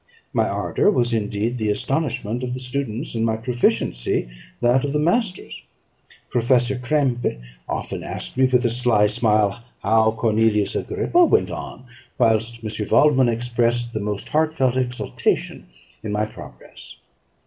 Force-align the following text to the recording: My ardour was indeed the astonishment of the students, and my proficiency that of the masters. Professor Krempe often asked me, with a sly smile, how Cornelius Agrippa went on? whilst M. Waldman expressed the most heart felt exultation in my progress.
My 0.33 0.47
ardour 0.49 0.89
was 0.89 1.13
indeed 1.13 1.59
the 1.59 1.69
astonishment 1.69 2.41
of 2.41 2.55
the 2.55 2.59
students, 2.59 3.13
and 3.13 3.23
my 3.23 3.37
proficiency 3.37 4.29
that 4.59 4.83
of 4.83 4.93
the 4.93 4.99
masters. 4.99 5.61
Professor 6.31 6.75
Krempe 6.75 7.39
often 7.69 8.03
asked 8.03 8.35
me, 8.35 8.45
with 8.45 8.65
a 8.65 8.71
sly 8.71 9.05
smile, 9.05 9.63
how 9.83 10.09
Cornelius 10.17 10.75
Agrippa 10.75 11.23
went 11.25 11.51
on? 11.51 11.85
whilst 12.17 12.63
M. 12.65 12.87
Waldman 12.89 13.29
expressed 13.29 13.93
the 13.93 13.99
most 13.99 14.29
heart 14.29 14.55
felt 14.55 14.75
exultation 14.75 15.67
in 16.01 16.11
my 16.11 16.25
progress. 16.25 16.97